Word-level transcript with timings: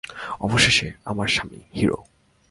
অবশেষে, 0.39 0.91
আমার 1.05 1.27
স্বামী, 1.27 1.59
হিরো। 1.73 1.97